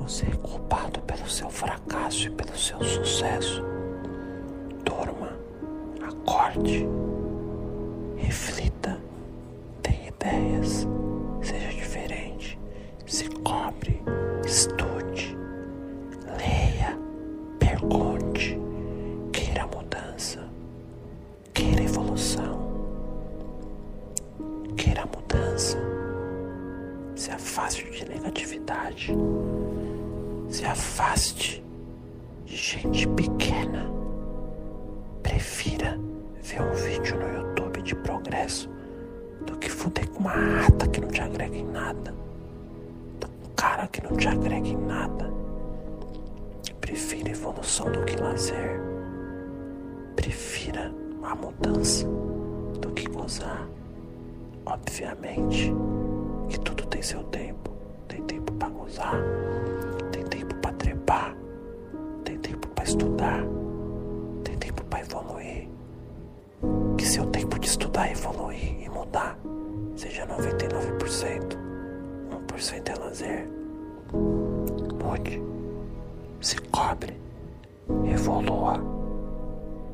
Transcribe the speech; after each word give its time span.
Você 0.00 0.26
é 0.26 0.36
culpado 0.36 1.00
pelo 1.02 1.28
seu 1.28 1.50
fracasso 1.50 2.26
e 2.26 2.30
pelo 2.30 2.56
seu 2.56 2.82
sucesso. 2.82 3.62
Durma, 4.84 5.36
acorde, 6.02 6.86
reflita, 8.16 8.98
tenha 9.82 10.08
ideias, 10.08 10.86
seja 11.42 11.68
diferente, 11.68 12.58
se 13.06 13.28
cobre, 13.28 14.02
estude, 14.44 15.36
leia, 16.38 16.98
pergunte, 17.58 18.58
queira 19.32 19.66
mudança, 19.66 20.40
queira 21.52 21.82
evolução, 21.82 22.58
queira 24.76 25.04
mudança. 25.06 25.78
Se 27.14 27.30
afaste 27.30 27.84
de 27.90 28.08
negatividade. 28.08 29.12
Se 30.50 30.64
afaste 30.64 31.64
de 32.44 32.56
gente 32.56 33.06
pequena. 33.08 33.88
Prefira 35.22 35.98
ver 36.42 36.60
um 36.60 36.72
vídeo 36.72 37.16
no 37.18 37.36
YouTube 37.36 37.82
de 37.82 37.94
progresso 37.94 38.68
do 39.46 39.56
que 39.56 39.70
fuder 39.70 40.08
com 40.10 40.20
uma 40.20 40.32
rata 40.32 40.88
que 40.88 41.00
não 41.00 41.08
te 41.08 41.20
agrega 41.20 41.56
em 41.56 41.64
nada. 41.64 42.12
Um 43.22 43.54
cara 43.54 43.86
que 43.86 44.02
não 44.02 44.16
te 44.16 44.26
agrega 44.26 44.66
em 44.66 44.76
nada. 44.76 45.30
Prefira 46.80 47.30
evolução 47.30 47.90
do 47.92 48.04
que 48.04 48.16
lazer. 48.16 48.80
Prefira 50.16 50.92
a 51.22 51.34
mudança 51.36 52.08
do 52.80 52.90
que 52.90 53.08
gozar. 53.08 53.68
Obviamente 54.66 55.72
estudar, 62.90 63.44
tem 64.44 64.56
tempo 64.58 64.84
para 64.84 65.00
evoluir. 65.00 65.68
Que 66.98 67.06
seu 67.06 67.24
tempo 67.26 67.58
de 67.58 67.68
estudar, 67.68 68.10
evoluir 68.10 68.82
e 68.82 68.88
mudar 68.88 69.38
seja 69.96 70.26
99%, 70.26 71.56
1% 72.48 72.88
é 72.88 72.98
lazer. 72.98 73.48
Mude, 74.12 75.42
se 76.40 76.56
cobre, 76.70 77.16
evolua. 78.12 78.82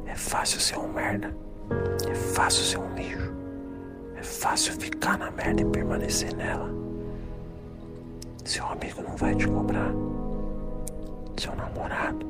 É 0.06 0.14
fácil 0.14 0.60
ser 0.60 0.78
um 0.78 0.88
merda, 0.88 1.34
é 2.10 2.14
fácil 2.14 2.64
ser 2.64 2.78
um 2.78 2.94
lixo. 2.94 3.34
É 4.16 4.22
fácil 4.22 4.72
ficar 4.72 5.18
na 5.18 5.30
merda 5.30 5.60
e 5.60 5.64
permanecer 5.66 6.34
nela. 6.34 6.70
Seu 8.44 8.64
amigo 8.66 9.02
não 9.02 9.14
vai 9.16 9.34
te 9.34 9.46
cobrar. 9.46 9.92
Seu 11.36 11.54
namorado, 11.54 12.26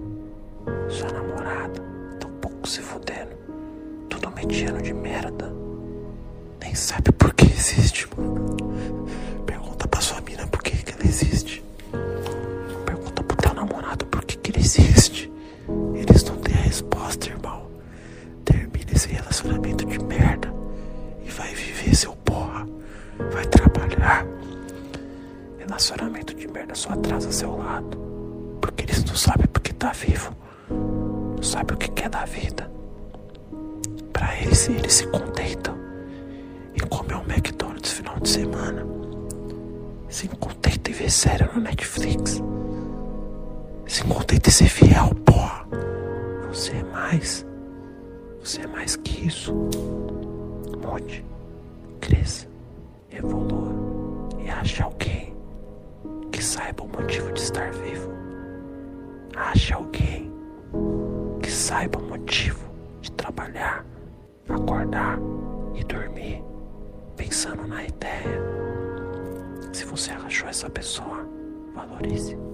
sua 0.88 1.10
namorada, 1.12 1.80
tão 2.18 2.30
pouco 2.40 2.68
se 2.68 2.80
fudendo. 2.80 3.36
Tudo 4.08 4.30
mediano 4.30 4.80
de 4.82 4.92
merda. 4.92 5.52
Nem 6.60 6.74
sabe 6.74 7.12
por 7.12 7.32
que 7.34 7.46
existe, 7.46 8.08
mano. 8.16 8.56
Pergunta 9.44 9.86
pra 9.88 10.00
sua 10.00 10.20
mina 10.20 10.46
por 10.46 10.62
que, 10.62 10.76
que 10.76 10.92
ela 10.92 11.04
existe. 11.04 11.62
Pergunta 12.84 13.22
pro 13.22 13.36
teu 13.36 13.54
namorado 13.54 14.06
por 14.06 14.24
que, 14.24 14.36
que 14.38 14.50
ele 14.52 14.60
existe. 14.60 15.30
Eles 15.94 16.24
não 16.24 16.36
têm 16.36 16.54
a 16.54 16.62
resposta, 16.62 17.28
irmão. 17.28 17.66
Termina 18.44 18.92
esse 18.92 19.08
relacionamento 19.08 19.84
de 19.84 19.98
merda 19.98 20.52
e 21.24 21.30
vai 21.30 21.54
viver 21.54 21.94
seu 21.94 22.14
porra. 22.16 22.66
Vai 23.32 23.44
trabalhar. 23.46 24.26
Relacionamento 25.58 26.34
de 26.34 26.46
merda 26.48 26.74
só 26.74 26.90
atrasa 26.90 27.30
seu 27.32 27.56
lado. 27.56 27.98
Porque 28.60 28.84
eles 28.84 29.04
não 29.04 29.14
sabem 29.14 29.46
porque 29.48 29.72
tá 29.72 29.92
vivo. 29.92 30.34
Não 31.46 31.52
sabem 31.52 31.76
o 31.76 31.78
que 31.78 32.04
é 32.04 32.08
da 32.08 32.24
vida. 32.24 32.68
Pra 34.12 34.36
eles, 34.40 34.68
eles 34.68 34.94
se 34.94 35.06
contentam 35.06 35.76
em 36.74 36.84
comer 36.88 37.14
um 37.14 37.22
McDonald's 37.22 37.92
final 37.92 38.18
de 38.18 38.28
semana. 38.28 38.84
Se 40.08 40.26
contenta 40.26 40.90
em 40.90 40.92
ver 40.92 41.08
série 41.08 41.44
no 41.44 41.60
Netflix. 41.60 42.42
Se 43.86 44.02
contenta 44.02 44.48
em 44.48 44.52
ser 44.52 44.68
fiel, 44.68 45.14
porra. 45.24 45.68
Você 46.48 46.72
é 46.72 46.82
mais. 46.82 47.46
Você 48.40 48.62
é 48.62 48.66
mais 48.66 48.96
que 48.96 49.28
isso. 49.28 49.54
Mude, 50.82 51.24
cresça, 52.00 52.48
evolua 53.12 53.72
e 54.44 54.50
ache 54.50 54.82
alguém 54.82 55.32
que 56.32 56.42
saiba 56.42 56.82
o 56.82 56.88
motivo 56.88 57.32
de 57.32 57.40
estar 57.40 57.70
vivo. 57.70 58.10
Ache 59.36 59.72
alguém 59.72 60.15
saiba 61.66 61.98
o 61.98 62.02
motivo 62.02 62.64
de 63.00 63.10
trabalhar, 63.10 63.84
acordar 64.48 65.18
e 65.74 65.82
dormir 65.82 66.40
pensando 67.16 67.66
na 67.66 67.82
ideia. 67.82 68.40
Se 69.72 69.84
você 69.84 70.12
achou 70.12 70.48
essa 70.48 70.70
pessoa, 70.70 71.28
valorize. 71.74 72.45